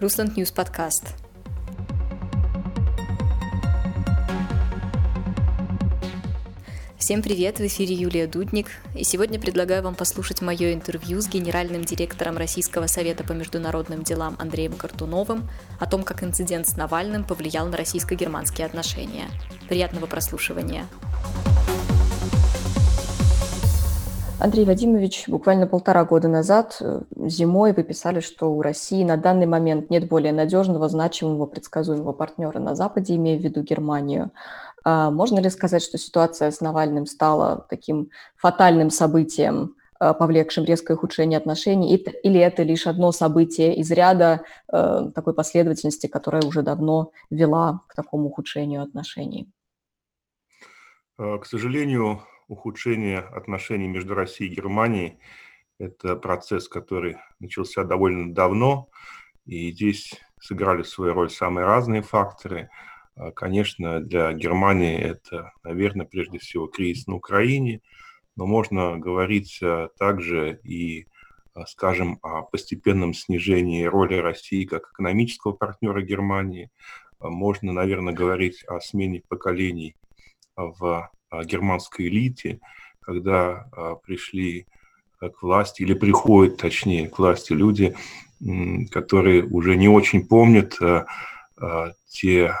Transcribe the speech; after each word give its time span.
Russland 0.00 0.36
News 0.36 0.50
подкаст. 0.50 1.14
Всем 6.98 7.22
привет, 7.22 7.58
в 7.58 7.66
эфире 7.66 7.94
Юлия 7.94 8.26
Дудник, 8.26 8.66
и 8.96 9.04
сегодня 9.04 9.38
предлагаю 9.38 9.84
вам 9.84 9.94
послушать 9.94 10.42
мое 10.42 10.74
интервью 10.74 11.20
с 11.20 11.28
генеральным 11.28 11.84
директором 11.84 12.36
Российского 12.36 12.88
совета 12.88 13.22
по 13.22 13.32
международным 13.32 14.02
делам 14.02 14.34
Андреем 14.40 14.72
Кортуновым 14.72 15.48
о 15.78 15.86
том, 15.86 16.02
как 16.02 16.24
инцидент 16.24 16.66
с 16.66 16.76
Навальным 16.76 17.22
повлиял 17.22 17.68
на 17.68 17.76
российско-германские 17.76 18.66
отношения. 18.66 19.28
Приятного 19.68 20.06
прослушивания. 20.06 20.86
Андрей 24.44 24.66
Вадимович, 24.66 25.26
буквально 25.26 25.66
полтора 25.66 26.04
года 26.04 26.28
назад 26.28 26.76
э, 26.78 27.00
зимой 27.16 27.72
вы 27.72 27.82
писали, 27.82 28.20
что 28.20 28.52
у 28.52 28.60
России 28.60 29.02
на 29.02 29.16
данный 29.16 29.46
момент 29.46 29.88
нет 29.88 30.06
более 30.06 30.34
надежного, 30.34 30.86
значимого, 30.90 31.46
предсказуемого 31.46 32.12
партнера 32.12 32.58
на 32.58 32.74
Западе, 32.74 33.16
имея 33.16 33.38
в 33.38 33.42
виду 33.42 33.62
Германию. 33.62 34.32
А 34.84 35.10
можно 35.10 35.38
ли 35.38 35.48
сказать, 35.48 35.82
что 35.82 35.96
ситуация 35.96 36.50
с 36.50 36.60
Навальным 36.60 37.06
стала 37.06 37.66
таким 37.70 38.10
фатальным 38.36 38.90
событием, 38.90 39.76
э, 39.98 40.12
повлекшим 40.12 40.66
резкое 40.66 40.92
ухудшение 40.92 41.38
отношений, 41.38 41.96
или 41.96 42.38
это 42.38 42.64
лишь 42.64 42.86
одно 42.86 43.12
событие 43.12 43.74
из 43.74 43.90
ряда 43.90 44.42
э, 44.70 45.10
такой 45.14 45.32
последовательности, 45.32 46.06
которая 46.06 46.42
уже 46.42 46.60
давно 46.60 47.12
вела 47.30 47.80
к 47.88 47.94
такому 47.94 48.26
ухудшению 48.26 48.82
отношений? 48.82 49.48
К 51.16 51.46
сожалению, 51.46 52.20
ухудшение 52.48 53.18
отношений 53.18 53.88
между 53.88 54.14
Россией 54.14 54.52
и 54.52 54.54
Германией– 54.54 55.18
это 55.78 56.16
процесс, 56.16 56.68
который 56.68 57.16
начался 57.40 57.84
довольно 57.84 58.32
давно, 58.32 58.88
и 59.44 59.72
здесь 59.72 60.14
сыграли 60.40 60.82
свою 60.82 61.14
роль 61.14 61.30
самые 61.30 61.66
разные 61.66 62.02
факторы. 62.02 62.70
А, 63.16 63.32
конечно, 63.32 64.00
для 64.00 64.32
Германии 64.32 64.96
это, 64.96 65.52
наверное, 65.62 66.06
прежде 66.06 66.38
всего 66.38 66.66
кризис 66.66 67.06
на 67.06 67.16
Украине, 67.16 67.80
но 68.36 68.46
можно 68.46 68.98
говорить 68.98 69.58
а, 69.62 69.88
также 69.98 70.60
и, 70.62 71.06
а, 71.54 71.66
скажем, 71.66 72.18
о 72.22 72.42
постепенном 72.42 73.14
снижении 73.14 73.84
роли 73.84 74.14
России 74.14 74.64
как 74.64 74.90
экономического 74.92 75.52
партнера 75.52 76.02
Германии. 76.02 76.70
Можно, 77.20 77.72
наверное, 77.72 78.12
говорить 78.12 78.64
о 78.64 78.80
смене 78.80 79.22
поколений 79.28 79.96
в 80.56 81.10
германской 81.42 82.08
элите, 82.08 82.60
когда 83.00 83.68
а, 83.72 83.94
пришли 83.96 84.66
к 85.20 85.42
власти, 85.42 85.82
или 85.82 85.94
приходят, 85.94 86.56
точнее, 86.58 87.08
к 87.08 87.18
власти 87.18 87.52
люди, 87.52 87.94
которые 88.90 89.44
уже 89.44 89.76
не 89.76 89.88
очень 89.88 90.26
помнят 90.26 90.76
а, 90.80 91.06
а, 91.56 91.92
те 92.08 92.54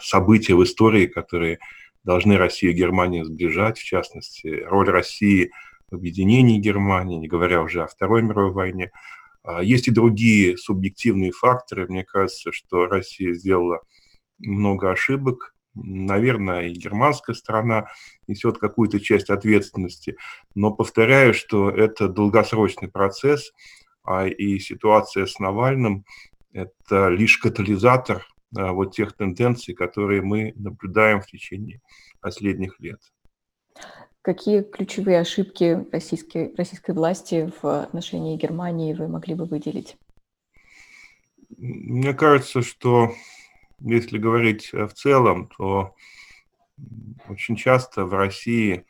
события 0.00 0.54
в 0.54 0.62
истории, 0.62 1.06
которые 1.06 1.58
должны 2.04 2.36
Россию 2.36 2.72
и 2.72 2.76
Германию 2.76 3.24
сближать, 3.24 3.78
в 3.78 3.84
частности, 3.84 4.64
роль 4.66 4.88
России 4.88 5.50
в 5.90 5.96
объединении 5.96 6.58
Германии, 6.58 7.16
не 7.16 7.28
говоря 7.28 7.62
уже 7.62 7.82
о 7.82 7.88
Второй 7.88 8.22
мировой 8.22 8.52
войне. 8.52 8.90
Есть 9.62 9.88
и 9.88 9.92
другие 9.92 10.56
субъективные 10.56 11.30
факторы. 11.32 11.86
Мне 11.88 12.04
кажется, 12.04 12.52
что 12.52 12.86
Россия 12.86 13.32
сделала 13.34 13.80
много 14.38 14.90
ошибок, 14.90 15.55
наверное, 15.76 16.68
и 16.68 16.72
германская 16.72 17.34
сторона 17.34 17.88
несет 18.26 18.58
какую-то 18.58 19.00
часть 19.00 19.30
ответственности. 19.30 20.16
Но 20.54 20.72
повторяю, 20.72 21.34
что 21.34 21.70
это 21.70 22.08
долгосрочный 22.08 22.88
процесс, 22.88 23.52
а 24.02 24.26
и 24.26 24.58
ситуация 24.58 25.26
с 25.26 25.38
Навальным– 25.38 26.04
это 26.52 27.08
лишь 27.08 27.38
катализатор 27.38 28.26
а, 28.56 28.72
вот 28.72 28.94
тех 28.94 29.14
тенденций, 29.14 29.74
которые 29.74 30.22
мы 30.22 30.52
наблюдаем 30.56 31.20
в 31.20 31.26
течение 31.26 31.80
последних 32.20 32.80
лет. 32.80 33.00
Какие 34.22 34.62
ключевые 34.62 35.20
ошибки 35.20 35.86
российской, 35.92 36.54
российской 36.56 36.92
власти 36.92 37.52
в 37.62 37.82
отношении 37.82 38.36
Германии 38.36 38.94
вы 38.94 39.06
могли 39.06 39.34
бы 39.34 39.44
выделить? 39.44 39.96
Мне 41.56 42.12
кажется, 42.12 42.62
что 42.62 43.12
если 43.80 44.18
говорить 44.18 44.70
э, 44.72 44.86
в 44.86 44.94
целом, 44.94 45.48
то 45.56 45.94
очень 47.28 47.56
часто 47.56 48.04
в 48.04 48.14
России 48.14 48.84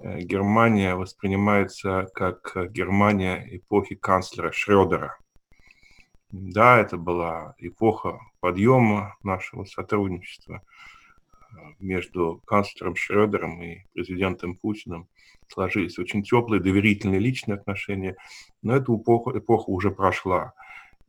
э, 0.00 0.20
Германия 0.20 0.94
воспринимается 0.94 2.08
как 2.14 2.56
э, 2.56 2.68
Германия 2.68 3.46
эпохи 3.50 3.94
канцлера 3.94 4.52
Шредера. 4.52 5.18
Да, 6.30 6.78
это 6.78 6.96
была 6.96 7.54
эпоха 7.58 8.18
подъема 8.40 9.16
нашего 9.22 9.64
сотрудничества 9.64 10.62
между 11.78 12.40
канцлером 12.46 12.96
Шредером 12.96 13.62
и 13.62 13.84
президентом 13.92 14.56
Путиным. 14.56 15.08
Сложились 15.48 15.98
очень 15.98 16.22
теплые, 16.22 16.62
доверительные 16.62 17.20
личные 17.20 17.56
отношения, 17.56 18.16
но 18.62 18.74
эта 18.74 18.94
эпоха, 18.96 19.38
эпоха 19.38 19.68
уже 19.68 19.90
прошла. 19.90 20.54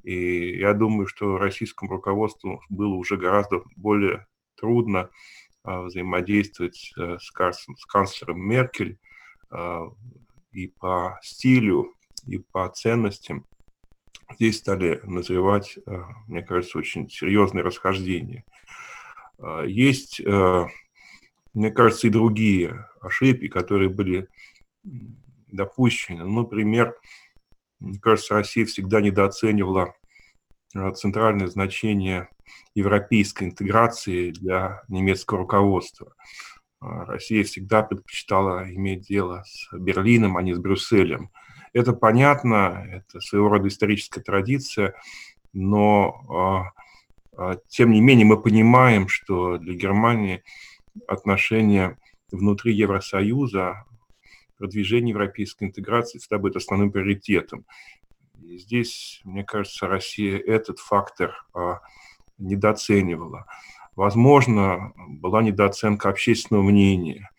И 0.03 0.58
я 0.58 0.74
думаю, 0.74 1.08
что 1.08 1.38
российскому 1.38 1.91
руководству 1.91 2.62
было 2.69 2.94
уже 2.94 3.18
гораздо 3.18 3.64
более 3.75 4.28
трудно 4.56 5.09
а, 5.64 5.81
взаимодействовать 5.81 6.91
э, 6.97 7.18
с, 7.19 7.31
с 7.31 7.86
канцлером 7.86 8.40
Меркель 8.41 9.00
а, 9.50 9.88
и 10.52 10.68
по 10.68 11.18
стилю, 11.22 11.94
и 12.25 12.38
по 12.38 12.68
ценностям. 12.69 13.46
Здесь 14.36 14.58
стали 14.58 15.00
назревать, 15.03 15.78
а, 15.86 16.08
мне 16.28 16.41
кажется, 16.41 16.78
очень 16.78 17.09
серьезные 17.09 17.64
расхождения. 17.64 18.44
Есть, 19.66 20.22
э, 20.22 20.66
мне 21.53 21.72
кажется, 21.72 22.08
и 22.08 22.12
другие 22.12 22.88
ошибки, 23.02 23.47
которые 23.47 23.90
были 23.90 24.30
допущены. 25.47 26.24
Например, 26.24 26.96
мне 27.83 27.99
кажется, 27.99 28.33
Россия 28.33 28.66
всегда 28.66 29.01
недооценивала 29.01 29.94
э, 30.73 30.91
центральное 30.94 31.47
значение 31.47 32.29
европейской 32.75 33.44
интеграции 33.45 34.31
для 34.31 34.83
немецкого 34.88 35.39
руководства. 35.39 36.13
А, 36.79 37.05
Россия 37.05 37.43
всегда 37.43 37.83
предпочитала 37.83 38.72
иметь 38.73 39.07
дело 39.07 39.43
с 39.45 39.67
Берлином, 39.77 40.38
а 40.38 40.41
не 40.41 40.53
с 40.53 40.59
Брюсселем. 40.59 41.29
Это 41.73 41.91
понятно, 41.93 42.88
это 42.89 43.19
своего 43.19 43.49
рода 43.49 43.67
историческая 43.67 44.22
традиция, 44.22 44.93
но 45.51 46.23
а, 46.29 46.72
а, 47.38 47.57
тем 47.67 47.91
не 47.91 47.99
менее 47.99 48.25
мы 48.25 48.41
понимаем, 48.41 49.09
что 49.09 49.57
для 49.57 49.73
Германии 49.73 50.43
отношения 51.07 51.97
внутри 52.31 52.73
Евросоюза 52.73 53.85
продвижение 54.58 55.12
европейской 55.12 55.66
интеграции 55.66 56.18
всегда 56.19 56.38
будет 56.38 56.56
основным 56.56 56.91
приоритетом. 56.91 57.66
И 58.41 58.58
здесь, 58.58 59.22
мне 59.24 59.44
кажется, 59.44 59.88
Россия 59.88 60.38
этот 60.38 60.80
фактор 60.80 61.34
а, 61.53 61.80
недооценивала. 62.38 63.46
Возможно, 63.96 64.94
была 65.08 65.44
недооценка 65.44 66.09
общественного 66.09 66.64
мнения, 66.64 67.30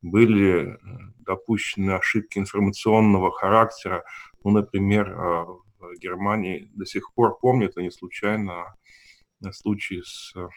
были 0.00 0.72
э, 0.72 0.78
допущены 1.18 1.90
ошибки 1.90 2.38
информационного 2.38 3.30
характера. 3.30 4.04
Ну, 4.42 4.50
например, 4.50 5.10
а, 5.10 5.44
в 5.44 5.98
Германии 6.00 6.70
до 6.74 6.86
сих 6.86 7.12
пор 7.14 7.38
помнят, 7.38 7.76
а 7.76 7.82
не 7.82 7.90
случайно, 7.90 8.74
случай 9.52 10.02
с 10.02 10.34
э, 10.34 10.48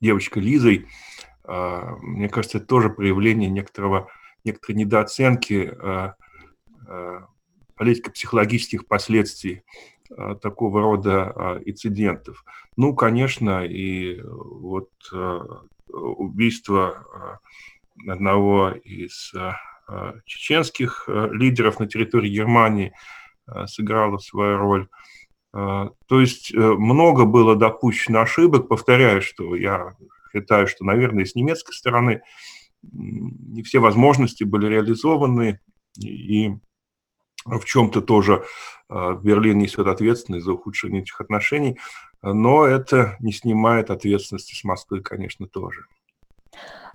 девочкой 0.00 0.42
Лизой. 0.42 0.88
А, 1.44 1.96
мне 2.00 2.28
кажется, 2.28 2.58
это 2.58 2.66
тоже 2.66 2.90
проявление 2.90 3.50
некоторого 3.50 4.10
некоторой 4.44 4.76
недооценки 4.76 5.72
э, 5.72 6.12
э, 6.86 7.20
политико-психологических 7.76 8.86
последствий 8.86 9.62
э, 10.10 10.36
такого 10.40 10.80
рода 10.80 11.60
инцидентов. 11.64 12.44
Ну, 12.76 12.94
конечно, 12.94 13.64
и 13.64 14.20
вот 14.22 14.90
убийство 15.88 17.40
одного 18.06 18.70
из 18.70 19.32
чеченских 20.26 21.08
лидеров 21.08 21.80
на 21.80 21.86
территории 21.86 22.28
Германии 22.28 22.92
сыграло 23.66 24.18
свою 24.18 24.58
роль. 24.58 24.88
То 25.50 25.90
есть 26.10 26.54
много 26.54 27.24
было 27.24 27.56
допущено 27.56 28.20
ошибок. 28.20 28.68
Повторяю, 28.68 29.22
что 29.22 29.56
я 29.56 29.96
считаю, 30.32 30.66
что, 30.66 30.84
наверное, 30.84 31.24
с 31.24 31.34
немецкой 31.34 31.72
стороны 31.72 32.22
не 32.82 33.62
все 33.62 33.78
возможности 33.78 34.44
были 34.44 34.66
реализованы, 34.66 35.60
и 35.98 36.50
в 37.44 37.64
чем-то 37.64 38.02
тоже 38.02 38.44
а, 38.88 39.14
Берлин 39.14 39.58
несет 39.58 39.86
ответственность 39.86 40.44
за 40.44 40.52
ухудшение 40.52 41.02
этих 41.02 41.20
отношений, 41.20 41.78
но 42.22 42.64
это 42.64 43.16
не 43.20 43.32
снимает 43.32 43.90
ответственности 43.90 44.54
с 44.54 44.64
Москвы, 44.64 45.00
конечно, 45.00 45.46
тоже. 45.46 45.82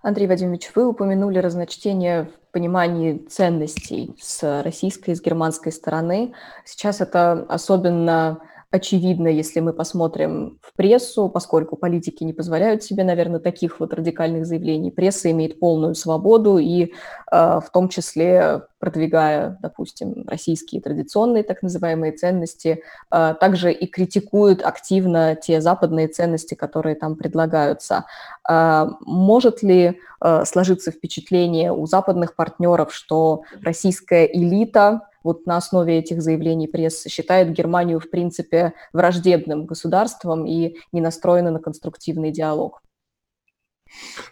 Андрей 0.02 0.28
Вадимович, 0.28 0.72
вы 0.76 0.86
упомянули 0.86 1.38
разночтение 1.38 2.26
в 2.26 2.52
понимании 2.52 3.20
ценностей 3.30 4.14
с 4.20 4.62
российской 4.62 5.12
и 5.12 5.16
с 5.16 5.22
германской 5.22 5.72
стороны. 5.72 6.34
Сейчас 6.66 7.00
это 7.00 7.46
особенно 7.48 8.42
очевидно, 8.74 9.28
если 9.28 9.60
мы 9.60 9.72
посмотрим 9.72 10.58
в 10.64 10.76
прессу, 10.76 11.30
поскольку 11.30 11.76
политики 11.76 12.24
не 12.24 12.34
позволяют 12.34 12.82
себе, 12.82 13.04
наверное, 13.04 13.40
таких 13.40 13.80
вот 13.80 13.94
радикальных 13.94 14.48
заявлений. 14.48 14.90
Пресса 14.90 15.30
имеет 15.30 15.60
полную 15.60 15.94
свободу 15.94 16.58
и 16.58 16.86
э, 16.86 16.90
в 17.32 17.66
том 17.72 17.88
числе 17.88 18.64
продвигая, 18.80 19.60
допустим, 19.62 20.26
российские 20.28 20.82
традиционные 20.82 21.44
так 21.44 21.62
называемые 21.62 22.14
ценности, 22.14 22.82
э, 23.12 23.36
также 23.40 23.72
и 23.72 23.86
критикует 23.86 24.66
активно 24.66 25.36
те 25.36 25.62
западные 25.62 26.08
ценности, 26.08 26.56
которые 26.56 26.96
там 26.96 27.16
предлагаются. 27.16 28.06
Э, 28.50 28.88
может 29.02 29.62
ли 29.62 30.00
э, 30.20 30.46
сложиться 30.46 30.90
впечатление 30.90 31.72
у 31.72 31.86
западных 31.86 32.36
партнеров, 32.36 32.92
что 32.92 33.44
российская 33.62 34.26
элита 34.26 35.02
вот 35.24 35.46
на 35.46 35.58
основе 35.58 35.98
этих 35.98 36.22
заявлений 36.22 36.68
прессы 36.68 37.10
считает 37.10 37.52
Германию, 37.52 38.00
в 38.00 38.10
принципе, 38.10 38.74
враждебным 38.92 39.66
государством 39.66 40.46
и 40.46 40.78
не 40.92 41.02
настроена 41.02 41.52
на 41.52 41.60
конструктивный 41.60 42.32
диалог? 42.32 42.82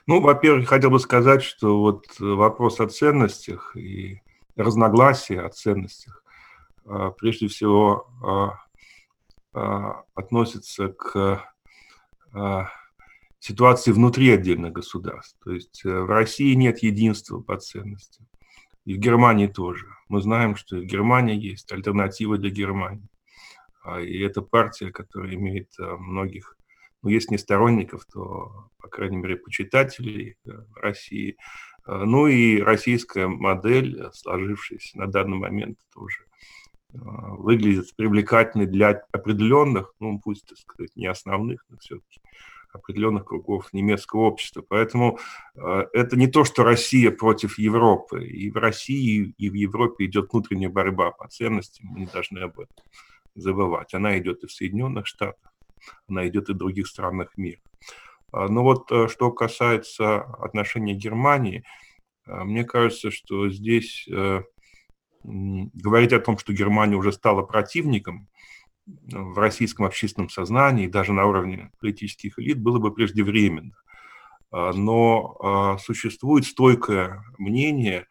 Ну, 0.07 0.21
во-первых, 0.21 0.67
хотел 0.67 0.89
бы 0.89 0.99
сказать, 0.99 1.43
что 1.43 1.79
вот 1.79 2.05
вопрос 2.19 2.79
о 2.79 2.88
ценностях 2.88 3.75
и 3.75 4.21
разногласия 4.55 5.41
о 5.41 5.49
ценностях 5.49 6.23
а, 6.85 7.11
прежде 7.11 7.47
всего 7.47 8.07
а, 8.23 8.53
а, 9.53 10.03
относится 10.15 10.89
к 10.89 11.44
ситуации 13.41 13.91
внутри 13.91 14.31
отдельных 14.31 14.71
государств. 14.71 15.35
То 15.44 15.51
есть 15.51 15.81
э, 15.83 15.89
в 15.89 16.09
России 16.09 16.53
нет 16.53 16.81
единства 16.83 17.41
по 17.41 17.57
ценностям. 17.57 18.27
И 18.86 18.95
в 18.95 18.98
Германии 18.98 19.48
тоже. 19.48 19.86
Мы 20.10 20.22
знаем, 20.22 20.56
что 20.56 20.78
в 20.78 20.83
Германии 20.83 21.39
есть 21.39 21.72
альтернатива 21.72 22.38
для 22.38 22.50
Германии. 22.50 23.07
А, 23.83 24.00
и 24.01 24.19
это 24.19 24.42
партия, 24.42 24.92
которая 24.92 25.33
имеет 25.36 25.69
а, 25.80 25.98
многих, 25.98 26.57
ну, 27.01 27.10
если 27.10 27.31
не 27.31 27.38
сторонников, 27.38 28.06
то, 28.12 28.69
по 28.78 28.88
крайней 28.88 29.18
мере, 29.18 29.36
почитателей 29.36 30.36
э, 30.45 30.51
России. 30.75 31.36
А, 31.86 32.06
ну 32.06 32.28
и 32.28 32.62
российская 32.62 33.28
модель, 33.28 34.10
сложившаяся 34.13 34.98
на 34.98 35.07
данный 35.07 35.38
момент, 35.38 35.78
тоже 35.94 36.25
выглядит 36.94 37.95
привлекательной 37.95 38.66
для 38.66 39.01
определенных, 39.13 39.94
ну, 40.01 40.19
пусть, 40.19 40.45
так 40.45 40.57
сказать, 40.57 40.94
не 40.98 41.07
основных, 41.07 41.63
но 41.69 41.78
все-таки 41.78 42.19
определенных 42.73 43.25
кругов 43.25 43.71
немецкого 43.73 44.21
общества. 44.21 44.63
Поэтому 44.68 45.19
э, 45.56 45.85
это 45.94 46.18
не 46.18 46.27
то, 46.27 46.44
что 46.44 46.63
Россия 46.63 47.12
против 47.12 47.57
Европы. 47.57 48.25
И 48.25 48.50
в 48.50 48.57
России, 48.57 49.33
и 49.38 49.50
в 49.50 49.53
Европе 49.53 50.06
идет 50.06 50.31
внутренняя 50.31 50.69
борьба 50.69 51.12
по 51.12 51.27
ценностям. 51.27 51.88
Мы 51.88 52.01
не 52.01 52.06
должны 52.06 52.39
об 52.39 52.59
этом 52.59 52.75
забывать. 53.35 53.94
Она 53.94 54.18
идет 54.18 54.44
и 54.44 54.47
в 54.47 54.51
Соединенных 54.51 55.07
Штатах, 55.07 55.53
она 56.07 56.27
идет 56.27 56.50
и 56.50 56.53
в 56.53 56.57
других 56.57 56.88
странах 56.88 57.38
мира. 57.38 57.62
А, 58.31 58.47
но 58.47 58.63
вот 58.63 58.91
э, 58.91 59.07
что 59.07 59.31
касается 59.31 60.21
отношений 60.21 60.94
Германии, 60.94 61.63
э, 62.25 62.44
мне 62.44 62.63
кажется, 62.63 63.12
что 63.12 63.50
здесь 63.50 64.07
говорить 65.23 66.13
о 66.13 66.19
том, 66.19 66.39
что 66.39 66.51
Германия 66.51 66.95
уже 66.95 67.12
стала 67.12 67.44
противником 67.44 68.27
в 69.11 69.38
российском 69.38 69.85
общественном 69.85 70.29
сознании, 70.29 70.88
даже 70.88 71.13
на 71.13 71.25
уровне 71.25 71.71
политических 71.79 72.39
элит, 72.39 72.59
было 72.59 72.79
бы 72.79 72.93
преждевременно. 72.93 73.75
А, 74.51 74.73
но 74.73 75.38
а, 75.39 75.77
существует 75.77 76.45
стойкое 76.45 77.23
мнение 77.38 78.07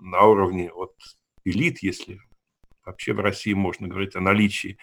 на 0.00 0.22
уровне 0.22 0.70
вот 0.72 0.94
элит, 1.44 1.82
если 1.82 2.20
вообще 2.84 3.12
в 3.12 3.20
России 3.20 3.52
можно 3.52 3.88
говорить 3.88 4.16
о 4.16 4.20
наличии 4.20 4.78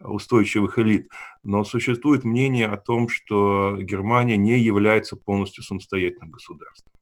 устойчивых 0.00 0.78
элит, 0.78 1.08
но 1.42 1.64
существует 1.64 2.24
мнение 2.24 2.66
о 2.66 2.76
том, 2.76 3.08
что 3.08 3.76
Германия 3.80 4.36
не 4.36 4.58
является 4.58 5.16
полностью 5.16 5.62
самостоятельным 5.62 6.30
государством, 6.30 6.92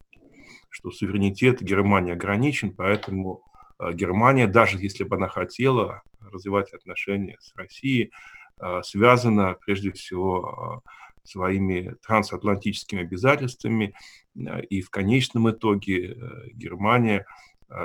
что 0.69 0.91
суверенитет 0.91 1.63
Германии 1.63 2.13
ограничен, 2.13 2.75
поэтому 2.75 3.45
Германия, 3.93 4.47
даже 4.47 4.79
если 4.79 5.05
бы 5.05 5.17
она 5.17 5.29
хотела 5.29 6.03
развивать 6.21 6.73
отношения 6.73 7.37
с 7.41 7.55
Россией, 7.57 8.13
а, 8.59 8.83
связана 8.83 9.57
прежде 9.65 9.93
всего 9.93 10.83
а, 10.85 10.91
своими 11.25 11.95
трансатлантическими 12.07 13.03
обязательствами, 13.03 13.95
и 14.35 14.81
в 14.81 14.91
конечном 14.91 15.51
итоге 15.51 16.15
э, 16.15 16.49
Германия 16.53 17.27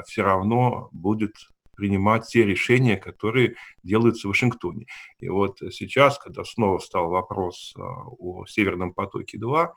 все 0.08 0.24
равно 0.24 0.90
будет 0.92 1.34
принимать 1.76 2.26
те 2.26 2.44
решения, 2.44 2.98
которые 2.98 3.56
делаются 3.84 4.28
в 4.28 4.32
Вашингтоне. 4.32 4.88
И 5.20 5.30
вот 5.30 5.60
сейчас, 5.72 6.18
когда 6.18 6.44
снова 6.44 6.80
стал 6.80 7.10
вопрос 7.10 7.76
о 7.78 8.46
Северном 8.48 8.94
потоке-2, 8.94 9.70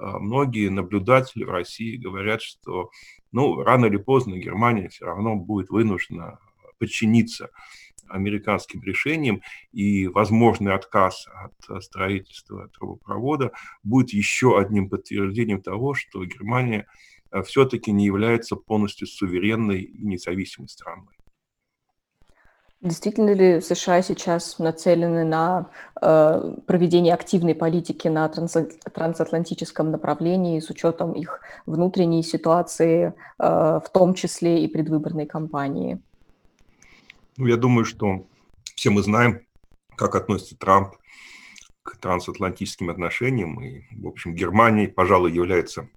многие 0.00 0.68
наблюдатели 0.68 1.44
в 1.44 1.50
России 1.50 1.96
говорят, 1.96 2.42
что 2.42 2.90
ну, 3.32 3.62
рано 3.62 3.86
или 3.86 3.96
поздно 3.96 4.36
Германия 4.36 4.88
все 4.88 5.04
равно 5.04 5.36
будет 5.36 5.70
вынуждена 5.70 6.38
подчиниться 6.78 7.50
американским 8.08 8.82
решениям, 8.82 9.42
и 9.72 10.08
возможный 10.08 10.74
отказ 10.74 11.26
от 11.32 11.84
строительства 11.84 12.68
трубопровода 12.68 13.52
будет 13.82 14.10
еще 14.10 14.58
одним 14.58 14.88
подтверждением 14.88 15.62
того, 15.62 15.94
что 15.94 16.24
Германия 16.24 16.86
э, 17.30 17.42
все-таки 17.42 17.92
не 17.92 18.06
является 18.06 18.56
полностью 18.56 19.06
суверенной 19.06 19.82
и 19.82 20.04
независимой 20.04 20.68
страной. 20.68 21.19
Действительно 22.82 23.34
ли 23.34 23.60
США 23.60 24.00
сейчас 24.00 24.58
нацелены 24.58 25.22
на 25.22 25.70
э, 26.00 26.56
проведение 26.66 27.12
активной 27.12 27.54
политики 27.54 28.08
на 28.08 28.26
транс- 28.26 28.80
трансатлантическом 28.94 29.90
направлении 29.90 30.60
с 30.60 30.70
учетом 30.70 31.12
их 31.12 31.42
внутренней 31.66 32.22
ситуации, 32.22 33.12
э, 33.38 33.44
в 33.44 33.84
том 33.92 34.14
числе 34.14 34.64
и 34.64 34.68
предвыборной 34.68 35.26
кампании? 35.26 36.00
Ну, 37.36 37.46
я 37.48 37.58
думаю, 37.58 37.84
что 37.84 38.26
все 38.76 38.88
мы 38.88 39.02
знаем, 39.02 39.42
как 39.94 40.14
относится 40.14 40.56
Трамп 40.56 40.94
к 41.82 41.98
трансатлантическим 41.98 42.88
отношениям. 42.88 43.60
И, 43.60 43.82
в 43.90 44.06
общем, 44.06 44.34
Германия, 44.34 44.88
пожалуй, 44.88 45.32
является 45.32 45.90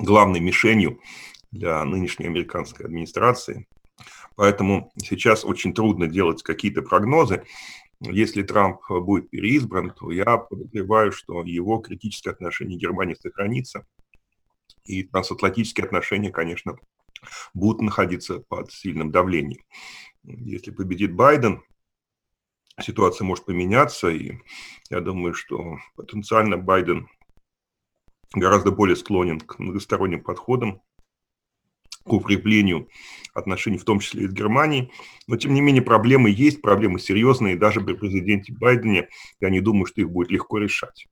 главной 0.00 0.40
мишенью 0.40 0.98
для 1.52 1.84
нынешней 1.84 2.26
американской 2.26 2.84
администрации– 2.84 3.68
Поэтому 4.36 4.90
сейчас 4.96 5.44
очень 5.44 5.74
трудно 5.74 6.06
делать 6.06 6.42
какие-то 6.42 6.82
прогнозы. 6.82 7.44
Если 8.00 8.42
Трамп 8.42 8.80
будет 8.88 9.30
переизбран, 9.30 9.90
то 9.90 10.10
я 10.10 10.36
подозреваю, 10.36 11.12
что 11.12 11.42
его 11.44 11.78
критическое 11.78 12.30
отношение 12.30 12.78
к 12.78 12.82
Германии 12.82 13.14
сохранится. 13.14 13.86
И 14.84 15.04
трансатлантические 15.04 15.84
отношения, 15.84 16.30
конечно, 16.30 16.76
будут 17.54 17.82
находиться 17.82 18.40
под 18.40 18.72
сильным 18.72 19.10
давлением. 19.12 19.62
Если 20.24 20.70
победит 20.72 21.14
Байден, 21.14 21.62
ситуация 22.80 23.24
может 23.24 23.44
поменяться, 23.44 24.08
и 24.08 24.38
я 24.90 25.00
думаю, 25.00 25.34
что 25.34 25.78
потенциально 25.94 26.56
Байден 26.56 27.08
гораздо 28.34 28.72
более 28.72 28.96
склонен 28.96 29.40
к 29.40 29.58
многосторонним 29.58 30.22
подходам 30.22 30.82
к 32.04 32.12
укреплению 32.12 32.88
отношений, 33.34 33.78
в 33.78 33.84
том 33.84 34.00
числе 34.00 34.24
и 34.24 34.28
с 34.28 34.32
Германией. 34.32 34.92
Но, 35.26 35.36
тем 35.36 35.54
не 35.54 35.60
менее, 35.60 35.82
проблемы 35.82 36.30
есть, 36.30 36.60
проблемы 36.62 36.98
серьезные, 36.98 37.54
и 37.54 37.58
даже 37.58 37.80
при 37.80 37.94
президенте 37.94 38.52
Байдене 38.52 39.08
я 39.40 39.50
не 39.50 39.60
думаю, 39.60 39.86
что 39.86 40.00
их 40.00 40.10
будет 40.10 40.30
легко 40.30 40.58
решать. 40.58 41.06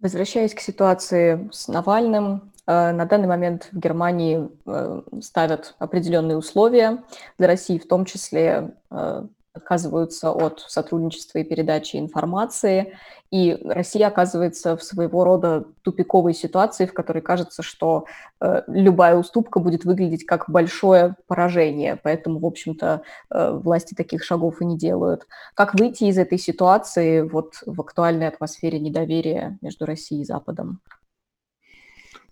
Возвращаясь 0.00 0.54
к 0.54 0.60
ситуации 0.60 1.48
с 1.52 1.68
Навальным, 1.68 2.52
э, 2.66 2.92
на 2.92 3.06
данный 3.06 3.28
момент 3.28 3.68
в 3.72 3.78
Германии 3.78 4.48
э, 4.66 5.02
ставят 5.22 5.74
определенные 5.78 6.36
условия 6.36 7.02
для 7.38 7.46
России, 7.46 7.78
в 7.78 7.88
том 7.88 8.04
числе 8.04 8.74
э, 8.90 9.26
отказываются 9.56 10.30
от 10.30 10.60
сотрудничества 10.60 11.38
и 11.38 11.44
передачи 11.44 11.96
информации, 11.96 12.96
и 13.30 13.58
Россия 13.64 14.06
оказывается 14.06 14.76
в 14.76 14.82
своего 14.82 15.24
рода 15.24 15.64
тупиковой 15.82 16.32
ситуации, 16.32 16.86
в 16.86 16.94
которой 16.94 17.20
кажется, 17.20 17.62
что 17.62 18.06
э, 18.40 18.62
любая 18.68 19.16
уступка 19.16 19.58
будет 19.58 19.84
выглядеть 19.84 20.24
как 20.24 20.48
большое 20.48 21.16
поражение, 21.26 21.98
поэтому, 22.00 22.38
в 22.38 22.46
общем-то, 22.46 23.02
э, 23.30 23.50
власти 23.52 23.94
таких 23.94 24.22
шагов 24.22 24.60
и 24.60 24.64
не 24.64 24.78
делают. 24.78 25.26
Как 25.54 25.74
выйти 25.74 26.04
из 26.04 26.18
этой 26.18 26.38
ситуации 26.38 27.22
вот 27.22 27.54
в 27.66 27.80
актуальной 27.80 28.28
атмосфере 28.28 28.78
недоверия 28.78 29.58
между 29.60 29.86
Россией 29.86 30.22
и 30.22 30.24
Западом? 30.24 30.80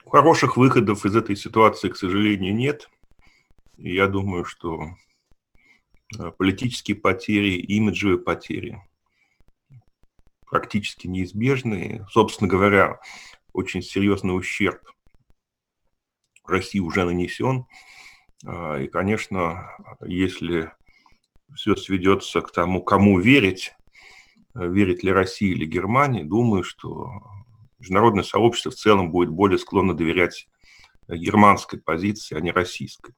Хороших 0.07 0.57
выходов 0.57 1.05
из 1.05 1.17
этой 1.17 1.35
ситуации, 1.35 1.89
к 1.89 1.97
сожалению, 1.97 2.55
нет. 2.55 2.89
Я 3.77 4.07
думаю, 4.07 4.45
что 4.45 4.79
политические 6.39 6.97
потери, 6.97 7.59
имиджевые 7.59 8.19
потери 8.19 8.83
практически 10.47 11.07
неизбежны. 11.09 12.07
Собственно 12.11 12.49
говоря, 12.49 13.01
очень 13.53 13.83
серьезный 13.83 14.37
ущерб 14.37 14.81
России 16.45 16.79
уже 16.79 17.05
нанесен. 17.05 17.67
А, 18.47 18.79
и, 18.79 18.87
конечно, 18.87 19.71
если 20.05 20.71
все 21.55 21.75
сведется 21.77 22.41
к 22.41 22.53
тому, 22.53 22.83
кому 22.83 23.19
верить, 23.19 23.73
верить 24.55 25.03
ли 25.03 25.13
России 25.13 25.51
или 25.51 25.67
Германии, 25.67 26.23
думаю, 26.23 26.63
что 26.63 27.11
международное 27.79 28.25
сообщество 28.25 28.71
в 28.71 28.77
целом 28.77 29.11
будет 29.11 29.31
более 29.31 29.59
склонно 29.59 29.95
доверять 29.95 30.49
германской 31.09 31.81
позиции, 31.81 32.37
а 32.37 32.41
не 32.41 32.51
российской. 32.51 33.15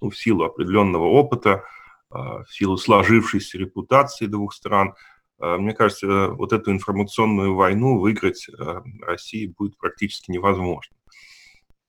Ну, 0.00 0.10
в 0.10 0.18
силу 0.18 0.44
определенного 0.44 1.04
опыта, 1.04 1.64
в 2.10 2.46
силу 2.48 2.76
сложившейся 2.76 3.56
репутации 3.58 4.26
двух 4.26 4.52
стран– 4.52 4.94
а, 5.40 5.56
мне 5.56 5.74
кажется, 5.74 6.28
вот 6.28 6.52
эту 6.52 6.70
информационную 6.70 7.54
войну 7.54 7.98
выиграть 7.98 8.46
а, 8.48 8.82
России 9.00 9.46
будет 9.56 9.76
практически 9.78 10.30
невозможно. 10.30 10.94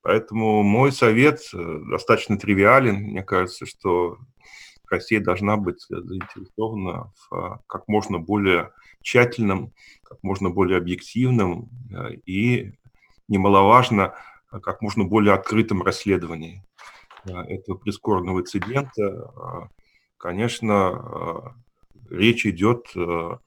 Поэтому 0.03 0.63
мой 0.63 0.91
совет 0.91 1.41
э, 1.53 1.79
достаточно 1.91 2.35
тривиален. 2.35 2.95
Мне 2.95 3.21
кажется, 3.21 3.67
что 3.67 4.17
Россия 4.89 5.21
должна 5.21 5.57
быть 5.57 5.85
заинтересована 5.87 7.13
в 7.13 7.35
а, 7.35 7.59
как 7.67 7.87
можно 7.87 8.17
более 8.17 8.71
тщательном, 9.03 9.73
как 10.03 10.17
можно 10.23 10.49
более 10.49 10.77
объективном 10.77 11.69
и, 12.25 12.71
немаловажно, 13.27 14.15
как 14.49 14.81
можно 14.81 15.03
более 15.03 15.33
открытом 15.33 15.83
расследовании 15.83 16.63
этого 17.23 17.77
прискорбного 17.77 18.41
инцидента. 18.41 19.69
Конечно, 20.21 21.55
речь 22.11 22.45
идет, 22.45 22.85
э, 22.95 23.37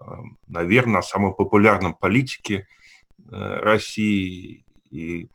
э, 0.00 0.04
наверное, 0.46 1.00
о 1.00 1.02
самом 1.02 1.34
популярном 1.34 1.94
политике 1.94 2.68
э, 3.18 3.30
России. 3.32 4.64
И 4.90 5.28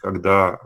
когда, 0.00 0.56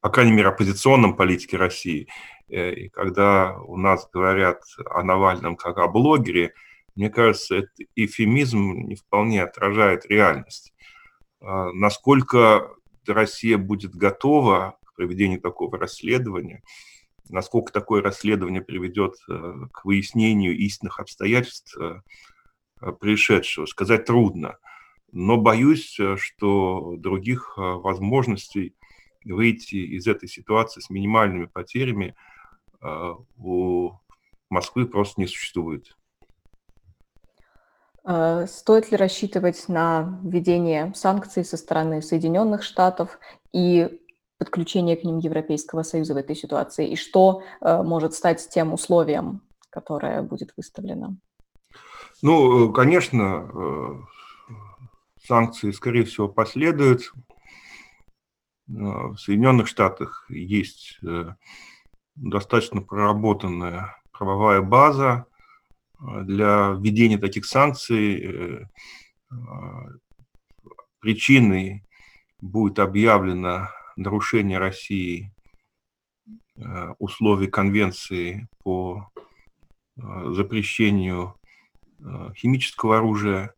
по 0.00 0.10
крайней 0.10 0.32
мере, 0.32 0.48
оппозиционном 0.48 1.16
политике 1.16 1.56
России, 1.56 2.06
и 2.48 2.90
когда 2.90 3.56
у 3.58 3.76
нас 3.76 4.08
говорят 4.12 4.62
о 4.86 5.02
Навальном 5.02 5.56
как 5.56 5.78
о 5.78 5.88
блогере, 5.88 6.52
мне 6.94 7.08
кажется, 7.10 7.56
этот 7.56 7.72
эфемизм 7.96 8.88
не 8.88 8.94
вполне 8.94 9.42
отражает 9.42 10.06
реальность. 10.06 10.74
Насколько 11.40 12.70
Россия 13.06 13.58
будет 13.58 13.94
готова 13.94 14.78
к 14.84 14.94
проведению 14.94 15.40
такого 15.40 15.78
расследования– 15.78 16.62
Насколько 17.30 17.72
такое 17.72 18.02
расследование 18.02 18.62
приведет 18.62 19.14
э, 19.28 19.54
к 19.72 19.84
выяснению 19.84 20.56
истинных 20.56 20.98
обстоятельств 20.98 21.76
э, 21.78 22.00
происшедшего, 22.92 23.66
сказать 23.66 24.06
трудно. 24.06 24.58
Но 25.12 25.36
боюсь, 25.36 25.98
э, 26.00 26.16
что 26.16 26.94
других 26.96 27.54
возможностей 27.56 28.74
выйти 29.24 29.76
из 29.76 30.06
этой 30.06 30.28
ситуации 30.28 30.80
с 30.80 30.90
минимальными 30.90 31.46
потерями 31.46 32.14
у 33.36 33.90
Москвы 34.48 34.86
просто 34.86 35.20
не 35.20 35.26
существует. 35.26 35.96
Стоит 38.04 38.90
ли 38.90 38.96
рассчитывать 38.96 39.68
на 39.68 40.20
введение 40.22 40.94
санкций 40.94 41.44
со 41.44 41.56
стороны 41.56 42.00
Соединенных 42.00 42.62
Штатов 42.62 43.18
и 43.52 44.00
подключение 44.38 44.96
к 44.96 45.04
ним 45.04 45.18
Европейского 45.18 45.82
Союза 45.82 46.14
в 46.14 46.16
этой 46.16 46.36
ситуации, 46.36 46.88
и 46.88 46.96
что 46.96 47.42
э, 47.60 47.82
может 47.82 48.14
стать 48.14 48.48
тем 48.48 48.72
условием, 48.72 49.42
которое 49.70 50.22
будет 50.22 50.52
выставлено? 50.56 51.16
Ну, 52.22 52.72
конечно, 52.72 53.48
э, 53.52 54.00
санкции, 55.24 55.70
скорее 55.70 56.04
всего, 56.04 56.28
последуют. 56.28 57.12
Э, 57.12 57.12
в 58.68 59.16
Соединенных 59.16 59.68
Штатах 59.68 60.26
есть 60.28 60.98
э, 61.06 61.34
достаточно 62.16 62.82
проработанная 62.82 63.96
правовая 64.10 64.62
база 64.62 65.26
для 66.00 66.70
введения 66.78 67.18
таких 67.18 67.44
санкций. 67.44 68.66
Причиной 71.00 71.84
будет 72.40 72.80
объявлена 72.80 73.70
нарушение 73.98 74.58
России 74.58 75.32
э, 76.56 76.94
условий 76.98 77.48
конвенции 77.48 78.48
по 78.62 79.10
э, 79.96 80.00
запрещению 80.32 81.34
э, 81.98 82.32
химического 82.36 82.98
оружия. 82.98 83.54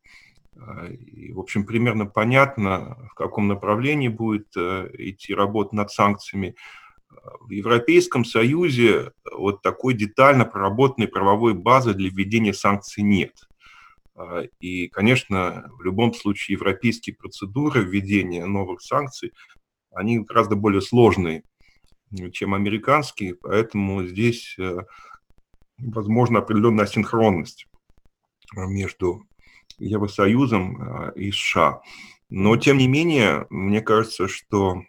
И, 0.90 1.32
в 1.32 1.40
общем, 1.40 1.64
примерно 1.64 2.04
понятно, 2.04 3.08
в 3.12 3.14
каком 3.14 3.48
направлении 3.48 4.08
будет 4.08 4.54
идти 4.54 5.32
работа 5.32 5.74
над 5.74 5.90
санкциями. 5.90 6.54
В 7.40 7.50
Европейском 7.50 8.26
Союзе 8.26 9.12
вот 9.32 9.62
такой 9.62 9.94
детально 9.94 10.44
проработанной 10.44 11.08
правовой 11.08 11.54
базы 11.54 11.94
для 11.94 12.10
введения 12.10 12.52
санкций 12.52 13.02
нет. 13.02 13.48
И, 14.58 14.88
конечно, 14.88 15.70
в 15.78 15.82
любом 15.82 16.12
случае 16.12 16.56
европейские 16.56 17.16
процедуры 17.16 17.82
введения 17.82 18.44
новых 18.44 18.82
санкций 18.82 19.32
они 19.92 20.20
гораздо 20.20 20.56
более 20.56 20.80
сложные, 20.80 21.44
чем 22.32 22.54
американские, 22.54 23.34
поэтому 23.34 24.04
здесь 24.04 24.56
э, 24.58 24.78
возможна 25.78 26.40
определенная 26.40 26.86
синхронность 26.86 27.66
э, 28.56 28.66
между 28.66 29.24
Евросоюзом 29.78 30.82
э, 30.82 31.12
и 31.16 31.32
США. 31.32 31.82
Но, 32.28 32.56
тем 32.56 32.78
не 32.78 32.86
менее, 32.86 33.46
мне 33.50 33.80
кажется, 33.80 34.28
что, 34.28 34.84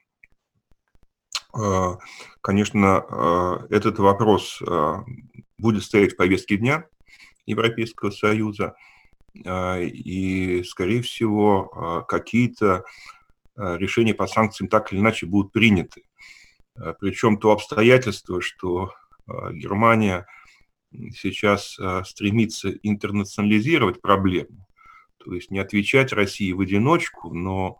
конечно, 2.40 3.66
этот 3.72 3.98
вопрос 3.98 4.62
будет 5.58 5.84
стоять 5.84 6.14
в 6.14 6.18
повестке 6.18 6.58
дня 6.58 6.86
Европейского 7.48 8.12
Союза, 8.12 8.76
и, 9.34 10.64
скорее 10.68 11.02
всего, 11.02 12.06
какие-то 12.08 12.84
Э, 12.84 13.21
решения 13.56 14.14
по 14.14 14.28
санкциям 14.28 14.70
так 14.70 14.92
или 14.92 15.00
иначе 15.00 15.26
будут 15.26 15.52
приняты. 15.52 16.04
Э, 16.76 16.94
Причем 17.00 17.38
то 17.38 17.52
обстоятельство, 17.52 18.42
что 18.42 18.94
э, 19.28 19.54
Германия 19.54 20.26
сейчас 21.16 21.80
стремится 22.04 22.70
интернационализировать 22.70 24.02
проблему, 24.02 24.68
то 25.24 25.34
есть 25.34 25.50
не 25.50 25.60
отвечать 25.60 26.12
России 26.12 26.52
в 26.52 26.60
одиночку, 26.60 27.34
но 27.34 27.80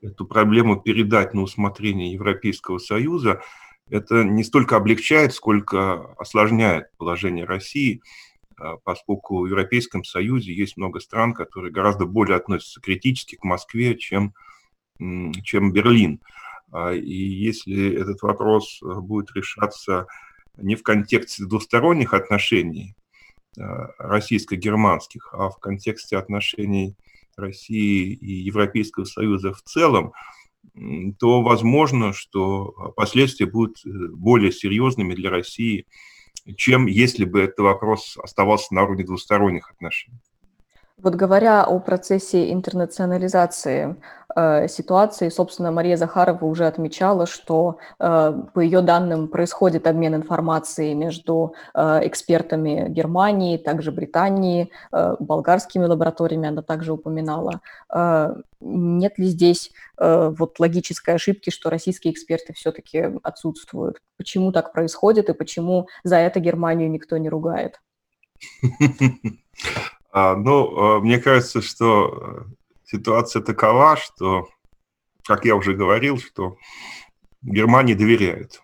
эту 0.00 0.24
проблему 0.26 0.80
передать 0.80 1.34
на 1.34 1.42
усмотрение 1.42 2.10
Европейского 2.12 2.78
Союза, 2.78 3.42
это 3.90 4.24
не 4.24 4.44
столько 4.44 4.76
облегчает, 4.76 5.34
сколько 5.34 6.14
осложняет 6.14 6.86
положение 6.96 7.44
России 7.44 8.00
поскольку 8.84 9.40
в 9.40 9.46
Европейском 9.46 10.04
Союзе 10.04 10.52
есть 10.52 10.76
много 10.76 11.00
стран, 11.00 11.34
которые 11.34 11.72
гораздо 11.72 12.06
более 12.06 12.36
относятся 12.36 12.80
критически 12.80 13.36
к 13.36 13.44
Москве, 13.44 13.96
чем, 13.96 14.34
чем 15.42 15.72
Берлин. 15.72 16.20
А, 16.74 16.92
и 16.92 17.12
если 17.12 17.94
этот 17.94 18.22
вопрос 18.22 18.80
э, 18.82 19.00
будет 19.00 19.30
решаться 19.36 20.06
не 20.56 20.74
в 20.74 20.82
контексте 20.82 21.44
двусторонних 21.44 22.14
отношений 22.14 22.96
а, 23.58 23.90
российско-германских, 23.98 25.32
а 25.32 25.50
в 25.50 25.58
контексте 25.58 26.16
отношений 26.16 26.96
России 27.36 28.12
и 28.12 28.32
Европейского 28.32 29.04
Союза 29.04 29.52
в 29.52 29.62
целом, 29.62 30.12
то 31.20 31.42
возможно, 31.42 32.12
что 32.12 32.92
последствия 32.96 33.46
будут 33.46 33.84
э, 33.84 33.90
более 34.12 34.50
серьезными 34.50 35.14
для 35.14 35.30
России– 35.30 35.86
чем 36.56 36.86
если 36.86 37.24
бы 37.24 37.42
этот 37.42 37.60
вопрос 37.60 38.16
оставался 38.22 38.74
на 38.74 38.82
уровне 38.82 39.04
двусторонних 39.04 39.70
отношений. 39.70 40.20
Вот 41.02 41.16
говоря 41.16 41.64
о 41.64 41.80
процессе 41.80 42.52
интернационализации 42.52 43.96
э, 44.36 44.68
ситуации, 44.68 45.28
собственно, 45.28 45.72
Мария 45.72 45.96
Захарова 45.96 46.44
уже 46.44 46.66
отмечала, 46.66 47.26
что 47.26 47.78
э, 47.98 48.42
по 48.54 48.60
ее 48.60 48.80
данным 48.80 49.26
происходит 49.26 49.88
обмен 49.88 50.14
информацией 50.14 50.94
между 50.94 51.56
э, 51.74 52.00
экспертами 52.04 52.88
Германии, 52.88 53.58
также 53.58 53.90
Британии, 53.90 54.70
э, 54.92 55.16
болгарскими 55.18 55.84
лабораториями 55.84 56.48
она 56.48 56.62
также 56.62 56.92
упоминала. 56.92 57.60
Э, 57.92 58.36
нет 58.60 59.18
ли 59.18 59.26
здесь 59.26 59.72
э, 59.98 60.32
вот 60.38 60.60
логической 60.60 61.16
ошибки, 61.16 61.50
что 61.50 61.70
российские 61.70 62.12
эксперты 62.12 62.52
все-таки 62.52 63.18
отсутствуют? 63.24 64.00
Почему 64.16 64.52
так 64.52 64.72
происходит 64.72 65.28
и 65.28 65.34
почему 65.34 65.88
за 66.04 66.16
это 66.18 66.38
Германию 66.38 66.88
никто 66.88 67.16
не 67.16 67.28
ругает? 67.28 67.80
А, 70.16 70.36
ну, 70.36 70.78
а, 70.78 71.00
мне 71.00 71.18
кажется, 71.18 71.60
что 71.60 72.06
э, 72.06 72.44
ситуация 72.84 73.42
такова, 73.42 73.96
что, 73.96 74.48
как 75.24 75.44
я 75.44 75.56
уже 75.56 75.74
говорил, 75.74 76.18
что 76.18 76.56
Германии 77.42 77.94
доверяют. 77.94 78.62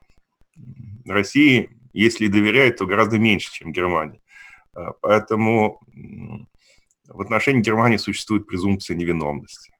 России, 1.05 1.77
если 1.93 2.29
доверяют, 2.29 2.77
то 2.77 2.87
гораздо 2.87 3.19
меньше, 3.19 3.53
чем 3.53 3.73
Германии. 3.73 4.23
А, 4.75 4.93
поэтому 5.01 5.81
в 7.09 7.21
отношении 7.21 7.63
Германии 7.63 7.97
существует 7.97 8.47
презумпция 8.47 8.97
невиновности. 8.97 9.73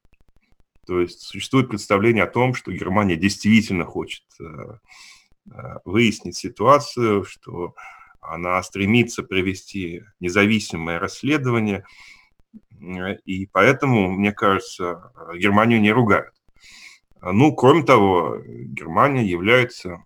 То 0.89 1.01
есть 1.01 1.21
существует 1.21 1.69
представление 1.69 2.25
о 2.25 2.31
том, 2.31 2.53
что 2.55 2.73
Германия 2.73 3.15
действительно 3.15 3.85
хочет 3.85 4.25
э, 4.41 5.79
выяснить 5.85 6.37
ситуацию, 6.37 7.23
что 7.23 7.77
она 8.31 8.63
стремится 8.63 9.23
провести 9.23 10.05
независимое 10.21 10.99
расследование, 10.99 11.85
и 13.25 13.47
поэтому, 13.47 14.11
мне 14.11 14.33
кажется, 14.33 15.13
Германию 15.35 15.81
не 15.81 15.91
ругают. 15.91 16.35
Ну, 17.21 17.55
кроме 17.55 17.83
того, 17.83 18.39
Германия 18.47 19.25
является 19.25 20.05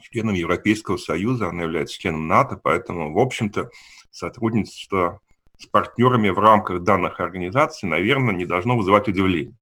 членом 0.00 0.34
Европейского 0.34 0.96
Союза, 0.96 1.48
она 1.48 1.62
является 1.62 1.98
членом 1.98 2.26
НАТО, 2.26 2.60
поэтому, 2.62 3.12
в 3.12 3.18
общем-то, 3.18 3.70
сотрудничество 4.10 5.20
с 5.58 5.66
партнерами 5.66 6.28
в 6.28 6.38
рамках 6.38 6.82
данных 6.82 7.20
организаций, 7.20 7.88
наверное, 7.88 8.34
не 8.34 8.44
должно 8.44 8.76
вызывать 8.76 9.08
удивление. 9.08 9.56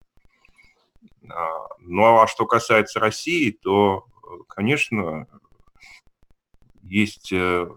А, 1.29 1.69
ну 1.81 2.21
а 2.21 2.27
что 2.27 2.47
касается 2.47 3.01
России, 3.01 3.51
то, 3.51 4.07
конечно, 4.49 5.27
есть 6.89 7.33
э, 7.33 7.69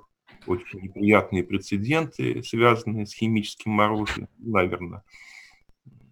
очень 0.45 0.81
неприятные 0.81 1.43
прецеденты, 1.43 2.41
связанные 2.43 3.05
с 3.05 3.13
химическим 3.13 3.79
оружием, 3.79 4.27
наверное. 4.37 5.03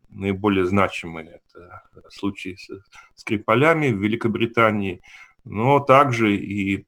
Наиболее 0.10 0.66
значимые 0.66 1.42
это 1.54 1.84
случаи 2.10 2.56
с 2.56 2.70
Скрипалями 3.16 3.90
в 3.90 4.02
Великобритании, 4.02 5.02
но 5.44 5.80
также 5.80 6.36
и 6.36 6.86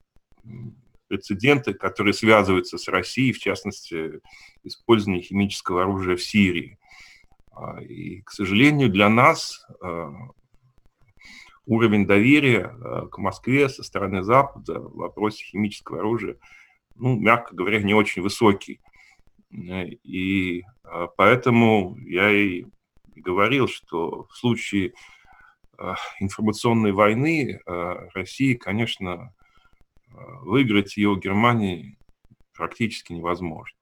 прецеденты, 1.07 1.73
которые 1.73 2.13
связываются 2.13 2.77
с 2.77 2.87
Россией, 2.87 3.33
в 3.33 3.39
частности, 3.39 4.21
использование 4.63 5.21
химического 5.21 5.81
оружия 5.81 6.15
в 6.15 6.23
Сирии. 6.23 6.77
А, 7.51 7.81
и, 7.81 8.21
к 8.21 8.31
сожалению, 8.31 8.89
для 8.89 9.09
нас 9.09 9.65
а, 9.81 10.11
уровень 11.69 12.05
доверия 12.05 12.65
а, 12.65 13.07
к 13.07 13.17
Москве 13.17 13.69
со 13.69 13.83
стороны 13.83 14.23
Запада 14.23 14.79
в 14.79 14.95
вопросе 14.95 15.45
химического 15.45 15.99
оружия, 15.99 16.37
ну, 16.95 17.17
мягко 17.17 17.55
говоря, 17.55 17.81
не 17.81 17.93
очень 17.93 18.21
высокий. 18.21 18.81
И 19.51 20.63
поэтому 21.17 21.97
я 22.05 22.29
и 22.29 22.65
говорил, 23.15 23.67
что 23.67 24.27
в 24.29 24.35
случае 24.35 24.93
информационной 26.19 26.91
войны 26.91 27.59
России, 28.13 28.53
конечно, 28.53 29.33
выиграть 30.41 30.97
ее 30.97 31.09
у 31.09 31.15
Германии 31.15 31.97
практически 32.53 33.13
невозможно. 33.13 33.78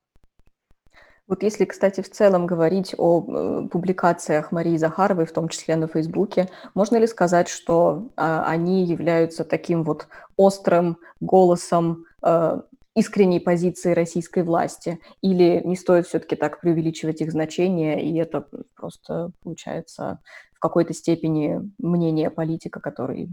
Вот 1.27 1.43
если, 1.43 1.65
кстати, 1.65 2.01
в 2.01 2.10
целом 2.10 2.48
говорить 2.48 2.96
о 2.98 3.22
э, 3.22 3.67
публикациях 3.67 4.53
Марии 4.53 4.77
Захаровой, 4.77 5.25
в 5.25 5.34
том 5.34 5.50
числе 5.50 5.75
на 5.75 5.88
Фейсбуке, 5.88 6.50
можно 6.74 6.96
ли 6.96 7.05
сказать, 7.05 7.50
что 7.50 8.10
э, 8.15 8.43
они 8.46 8.86
являются 8.86 9.43
таким 9.43 9.84
вот 9.84 10.07
острым 10.38 10.98
голосом 11.19 12.05
э, 12.24 12.62
искренней 12.96 13.41
позиции 13.41 13.91
российской 13.91 14.43
власти? 14.43 15.01
Или 15.22 15.62
не 15.65 15.75
стоит 15.75 16.07
все-таки 16.07 16.38
так 16.38 16.62
преувеличивать 16.62 17.19
их 17.19 17.31
значение, 17.31 18.01
и 18.01 18.15
это 18.17 18.48
просто 18.74 19.31
получается 19.43 20.22
в 20.53 20.60
какой-то 20.60 20.93
степени 20.93 21.60
мнение 21.77 22.29
политика, 22.29 22.79
который 22.79 23.29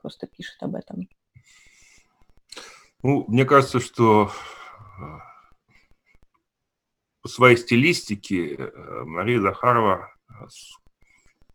просто 0.00 0.26
пишет 0.26 0.60
об 0.60 0.74
этом? 0.74 1.08
Ну, 3.04 3.24
мне 3.28 3.44
кажется, 3.44 3.78
что 3.78 4.24
э, 4.26 5.31
по 7.22 7.28
своей 7.28 7.56
стилистике 7.56 8.54
э, 8.54 9.04
Мария 9.04 9.40
Захарова, 9.40 10.12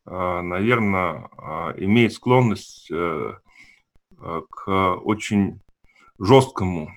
э, 0.05 0.41
наверное, 0.41 1.29
имеет 1.77 2.13
склонность 2.13 2.89
к 2.89 4.95
очень 5.03 5.59
жесткому 6.17 6.91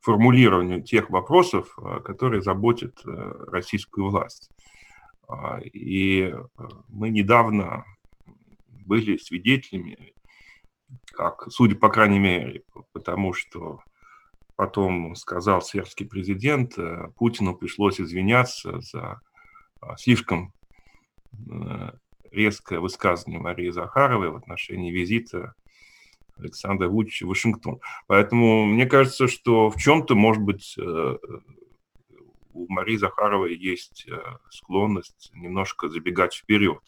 формулированию 0.00 0.82
тех 0.82 1.10
вопросов, 1.10 1.76
которые 2.04 2.40
заботят 2.40 2.98
российскую 3.04 4.08
власть. 4.08 4.48
И 5.72 6.34
мы 6.88 7.10
недавно 7.10 7.84
были 8.86 9.18
свидетелями 9.18 10.14
как, 11.12 11.46
судя 11.50 11.76
по 11.76 11.88
крайней 11.88 12.18
мере, 12.18 12.62
потому 12.92 13.32
что 13.32 13.80
потом 14.58 15.14
сказал 15.14 15.62
сербский 15.62 16.04
президент, 16.04 16.76
э, 16.78 17.12
Путину 17.16 17.54
пришлось 17.54 18.00
извиняться 18.00 18.80
за 18.80 19.20
а, 19.80 19.96
слишком 19.96 20.52
э, 21.48 21.92
резкое 22.32 22.80
высказывание 22.80 23.38
Марии 23.38 23.70
Захаровой 23.70 24.30
в 24.30 24.36
отношении 24.36 24.90
визита 24.90 25.54
Александра 26.36 26.88
Вучича 26.88 27.24
в 27.24 27.28
Вашингтон. 27.28 27.78
Поэтому 28.08 28.66
мне 28.66 28.86
кажется, 28.86 29.28
что 29.28 29.70
в 29.70 29.76
чем-то, 29.76 30.16
может 30.16 30.42
быть, 30.42 30.74
э, 30.76 31.18
у 32.52 32.66
Марии 32.68 32.96
Захаровой 32.96 33.56
есть 33.56 34.08
склонность 34.50 35.30
немножко 35.34 35.88
забегать 35.88 36.34
вперед. 36.34 36.82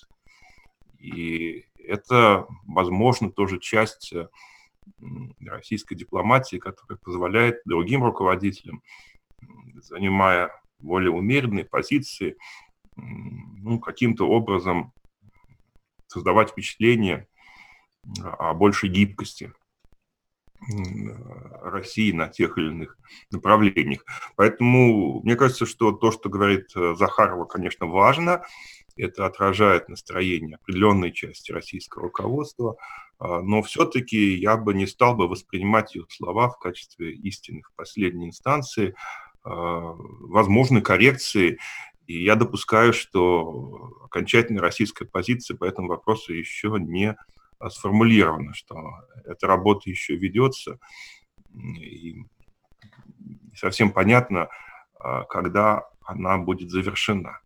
И 0.99 1.67
это, 1.79 2.49
возможно, 2.67 3.31
тоже 3.31 3.61
часть 3.61 4.13
российской 5.41 5.95
дипломатии, 5.95 6.57
которая 6.57 6.99
позволяет 6.99 7.61
другим 7.65 8.05
руководителям, 8.05 8.83
занимая 9.75 10.51
более 10.79 11.11
умеренные 11.11 11.65
позиции, 11.65 12.37
ну, 12.97 13.79
каким-то 13.79 14.29
образом 14.29 14.93
создавать 16.07 16.51
впечатление 16.51 17.29
о 18.23 18.55
большей 18.55 18.89
гибкости 18.89 19.53
России 21.63 22.13
на 22.13 22.29
тех 22.29 22.59
или 22.59 22.69
иных 22.69 22.99
направлениях. 23.31 24.05
Поэтому 24.37 25.23
мне 25.23 25.37
кажется, 25.37 25.65
что 25.67 25.93
то, 25.93 26.11
что 26.11 26.29
говорит 26.29 26.67
э, 26.77 26.95
Захарова, 26.97 27.47
конечно, 27.47 27.87
важно, 27.87 28.45
это 28.97 29.25
отражает 29.25 29.89
настроение 29.89 30.57
определенной 30.57 31.13
части 31.13 31.53
российского 31.53 32.05
руководства, 32.05 32.73
а, 32.73 33.10
но 33.21 33.63
все-таки 33.63 34.35
я 34.35 34.57
бы 34.57 34.73
не 34.73 34.87
стал 34.87 35.15
бы 35.15 35.29
воспринимать 35.29 35.95
ее 35.95 36.07
слова 36.09 36.49
в 36.49 36.59
качестве 36.59 37.13
истинных 37.13 37.73
последней 37.77 38.27
инстанции. 38.27 38.95
А, 39.43 39.95
возможны 40.21 40.81
коррекции, 40.81 41.59
и 42.07 42.25
я 42.25 42.35
допускаю, 42.35 42.93
что 42.93 43.93
окончательная 44.05 44.63
российская 44.63 45.07
позиция 45.07 45.57
по 45.57 45.65
этому 45.65 45.89
вопросу 45.89 46.33
еще 46.33 46.77
не 46.79 47.17
сформулирована, 47.69 48.55
что 48.55 48.75
эта 49.25 49.47
работа 49.47 49.89
еще 49.89 50.17
ведется, 50.17 50.79
и 51.55 52.25
совсем 53.55 53.93
понятно, 53.93 54.49
а, 54.99 55.25
когда 55.25 55.89
она 56.03 56.39
будет 56.39 56.71
завершена. 56.71 57.41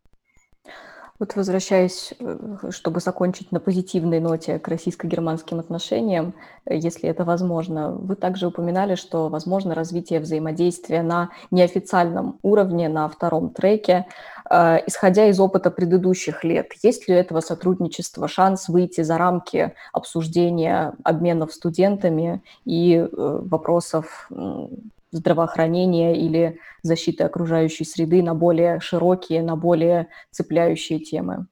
Вот 1.25 1.37
возвращаясь, 1.37 2.13
э, 2.21 2.69
чтобы 2.69 3.01
закончить 3.01 3.51
на 3.51 3.59
позитивной 3.59 4.21
ноте 4.21 4.59
к 4.59 4.69
российско-германским 4.69 5.59
отношениям, 5.59 6.35
э, 6.67 6.77
если 6.77 7.09
это 7.09 7.25
возможно, 7.25 7.93
вы 7.93 8.15
также 8.15 8.49
упоминали, 8.49 8.95
что 8.95 9.31
возможно 9.31 9.75
развитие 9.75 10.21
взаимодействия 10.21 11.03
на 11.03 11.31
неофициальном 11.51 12.39
уровне, 12.43 12.91
на 12.91 13.09
втором 13.09 13.49
треке. 13.55 14.05
Э, 14.51 14.81
исходя 14.87 15.25
из 15.25 15.41
опыта 15.41 15.71
предыдущих 15.71 16.45
лет, 16.45 16.73
есть 16.83 17.09
ли 17.09 17.15
у 17.15 17.19
этого 17.19 17.41
сотрудничества 17.41 18.29
шанс 18.29 18.69
выйти 18.69 19.01
за 19.01 19.17
рамки 19.17 19.73
обсуждения 19.95 20.93
обменов 21.05 21.55
студентами 21.55 22.43
и 22.67 23.09
вопросов 23.11 24.29
здравоохранения 25.14 26.20
или 26.20 26.59
защиты 26.83 27.24
окружающей 27.24 27.85
среды 27.85 28.22
на 28.22 28.35
более 28.35 28.81
широкие, 28.81 29.42
на 29.42 29.57
более 29.57 30.09
цепляющие 30.31 30.98
темы? 30.98 31.46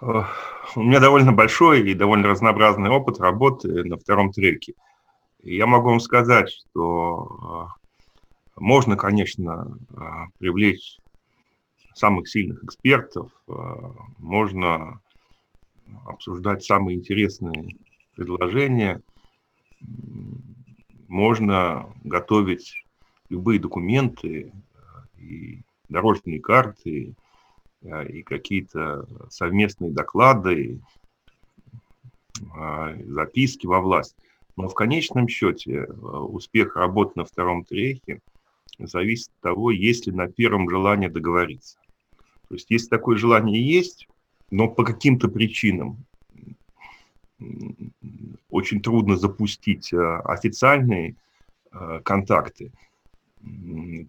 У 0.00 0.82
меня 0.82 1.00
довольно 1.00 1.32
большой 1.32 1.88
и 1.88 1.94
довольно 1.94 2.28
разнообразный 2.28 2.90
опыт 2.90 3.20
работы 3.20 3.84
на 3.84 3.96
втором 3.96 4.32
треке. 4.32 4.74
я 5.42 5.66
могу 5.66 5.90
вам 5.90 6.00
сказать, 6.00 6.50
что 6.50 7.38
а, 7.42 7.68
можно, 8.56 8.96
конечно, 8.96 9.78
а, 9.96 10.26
привлечь 10.38 10.98
самых 11.94 12.28
сильных 12.28 12.64
экспертов, 12.64 13.30
можно 14.16 15.02
обсуждать 16.06 16.64
самые 16.64 16.96
интересные 16.96 17.76
предложения, 18.16 19.02
можно 21.12 21.94
готовить 22.04 22.86
любые 23.28 23.60
документы, 23.60 24.50
э, 24.50 25.20
и 25.20 25.60
дорожные 25.90 26.40
карты, 26.40 27.14
э, 27.82 28.08
и 28.08 28.22
какие-то 28.22 29.06
совместные 29.28 29.92
доклады, 29.92 30.80
э, 32.40 33.04
записки 33.08 33.66
во 33.66 33.82
власть. 33.82 34.16
Но 34.56 34.68
в 34.68 34.74
конечном 34.74 35.28
счете 35.28 35.84
успех 35.84 36.76
работы 36.76 37.12
на 37.16 37.24
втором 37.26 37.64
треке 37.64 38.20
зависит 38.78 39.28
от 39.32 39.40
того, 39.40 39.70
есть 39.70 40.06
ли 40.06 40.12
на 40.12 40.28
первом 40.28 40.68
желание 40.68 41.10
договориться. 41.10 41.78
То 42.48 42.54
есть 42.54 42.70
если 42.70 42.88
такое 42.88 43.18
желание 43.18 43.62
есть, 43.62 44.08
но 44.50 44.66
по 44.66 44.82
каким-то 44.82 45.28
причинам 45.28 46.06
очень 48.50 48.82
трудно 48.82 49.16
запустить 49.16 49.92
официальные 49.92 51.16
контакты, 52.04 52.72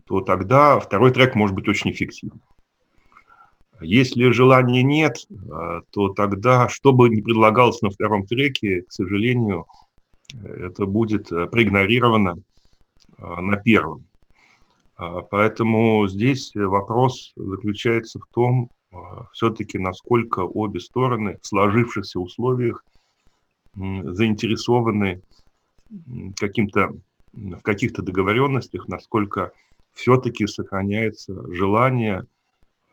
то 0.06 0.22
тогда 0.22 0.80
второй 0.80 1.12
трек 1.12 1.36
может 1.36 1.56
быть 1.56 1.68
очень 1.68 1.92
эффективным. 1.92 2.42
Если 3.82 4.32
желания 4.32 4.84
нет, 4.84 5.26
то 5.92 6.10
тогда, 6.10 6.70
что 6.70 6.94
бы 6.94 7.10
ни 7.10 7.22
предлагалось 7.22 7.82
на 7.82 7.90
втором 7.90 8.26
треке, 8.26 8.84
к 8.84 8.92
сожалению, 8.92 9.66
это 10.44 10.86
будет 10.86 11.30
проигнорировано 11.30 12.36
на 13.18 13.58
первом. 13.58 14.06
Поэтому 15.32 16.08
здесь 16.08 16.52
вопрос 16.54 17.34
заключается 17.36 18.20
в 18.20 18.28
том, 18.34 18.70
а, 18.94 19.28
все-таки 19.34 19.80
насколько 19.80 20.42
обе 20.42 20.80
стороны 20.80 21.40
в 21.42 21.48
сложившихся 21.48 22.20
условиях 22.20 22.86
заинтересованы 23.76 25.22
каким-то, 26.40 26.94
в 27.34 27.62
каких-то 27.62 28.02
договоренностях, 28.02 28.88
насколько 28.88 29.52
все-таки 29.94 30.48
сохраняется 30.48 31.34
желание 31.54 32.26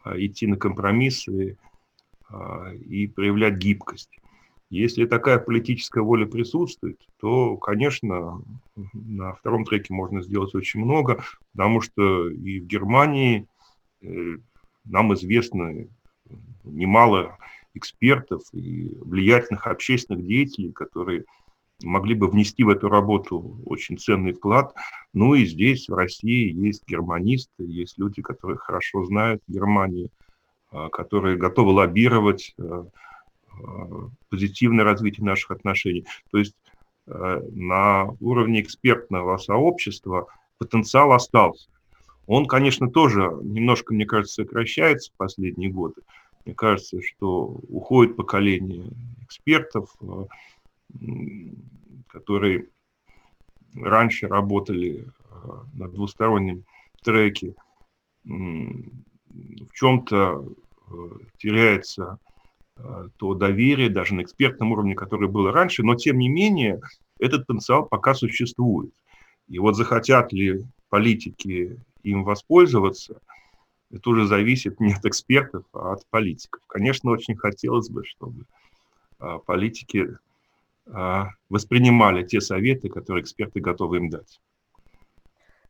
а, 0.03 0.19
идти 0.19 0.47
на 0.47 0.57
компромиссы 0.57 1.57
а, 2.29 2.73
и 2.73 3.07
проявлять 3.07 3.57
гибкость. 3.57 4.11
Если 4.71 5.05
такая 5.07 5.39
политическая 5.39 6.03
воля 6.03 6.27
присутствует, 6.27 7.01
то, 7.19 7.57
конечно, 7.57 8.41
на 8.93 9.33
втором 9.35 9.65
треке 9.65 9.93
можно 9.93 10.23
сделать 10.23 10.55
очень 10.55 10.81
много, 10.81 11.25
потому 11.53 11.81
что 11.81 12.29
и 12.29 12.61
в 12.61 12.67
Германии 12.67 13.49
э, 14.01 14.37
нам 14.85 15.13
известно 15.15 15.89
немало 16.63 17.37
экспертов 17.75 18.43
и 18.53 18.91
влиятельных 19.01 19.67
общественных 19.67 20.27
деятелей, 20.27 20.73
которые 20.73 21.25
могли 21.83 22.15
бы 22.15 22.29
внести 22.29 22.63
в 22.63 22.69
эту 22.69 22.89
работу 22.89 23.61
очень 23.65 23.99
ценный 23.99 24.33
вклад. 24.33 24.75
Ну 25.13 25.35
и 25.35 25.45
здесь, 25.45 25.89
в 25.89 25.95
России, 25.95 26.53
есть 26.53 26.87
германисты, 26.87 27.65
есть 27.65 27.99
люди, 27.99 28.23
которые 28.23 28.59
хорошо 28.59 29.05
знают 29.05 29.43
Германию, 29.47 30.11
а, 30.71 30.89
которые 30.89 31.37
готовы 31.37 31.73
лоббировать 31.73 32.55
а, 32.59 32.87
а, 33.53 34.09
позитивное 34.29 34.85
развитие 34.85 35.25
наших 35.25 35.51
отношений. 35.51 36.07
То 36.31 36.39
есть 36.39 36.55
на 37.07 38.11
уровне 38.21 38.61
экспертного 38.61 39.37
сообщества 39.39 40.29
потенциал 40.59 41.13
остался. 41.13 41.69
Он, 42.27 42.47
конечно, 42.47 42.89
тоже 42.89 43.33
немножко, 43.43 43.93
мне 43.93 44.07
кажется, 44.07 44.45
сокращается 44.45 45.11
в 45.11 45.17
последние 45.17 45.71
годы. 45.71 46.03
Мне 46.45 46.55
кажется, 46.55 47.03
что 47.03 47.61
уходит 47.69 48.17
поколение 48.17 48.91
экспертов, 49.23 49.95
э, 50.01 50.25
которые 52.09 52.69
раньше 53.75 54.27
работали 54.27 55.07
э, 55.07 55.49
на 55.75 55.89
двустороннем 55.89 56.65
треке. 57.03 57.55
В 58.25 59.73
чем-то 59.73 60.45
э, 60.91 60.93
теряется 61.39 62.19
то 63.19 63.35
доверие 63.35 63.91
даже 63.91 64.15
на 64.15 64.23
экспертном 64.23 64.73
уровне, 64.73 64.95
которое 64.95 65.29
было 65.29 65.53
раньше, 65.53 65.83
но 65.83 65.97
тем 65.97 66.17
не 66.17 66.31
менее 66.31 66.81
этот 67.19 67.47
потенциал 67.47 67.85
пока 67.85 68.15
существует. 68.15 68.91
И 69.49 69.59
вот 69.59 69.77
захотят 69.77 70.33
ли 70.33 70.65
политики 70.89 71.79
им 72.03 72.25
воспользоваться, 72.25 73.21
это 73.93 74.11
уже 74.11 74.27
зависит 74.27 74.81
не 74.81 74.93
от 74.93 75.05
экспертов, 75.05 75.65
а 75.73 75.93
от 75.93 76.07
политиков. 76.11 76.61
Конечно, 76.67 77.11
очень 77.11 77.37
хотелось 77.37 77.89
бы, 77.89 78.05
чтобы 78.05 78.45
а, 79.19 79.39
политики 79.39 80.17
а, 80.87 81.31
воспринимали 81.49 82.25
те 82.25 82.41
советы, 82.41 82.89
которые 82.89 83.23
эксперты 83.23 83.61
готовы 83.61 83.99
им 83.99 84.11
дать. 84.11 84.41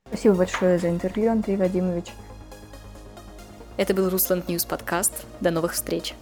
Спасибо 0.06 0.35
большое 0.35 0.78
за 0.78 0.90
интервью, 0.90 1.30
Андрей 1.30 1.56
Вадимович. 1.56 2.06
Это 3.76 3.94
был 3.94 4.11
Russland 4.11 4.48
News 4.48 4.64
подкаст. 4.64 5.26
До 5.40 5.50
новых 5.50 5.72
встреч. 5.72 6.14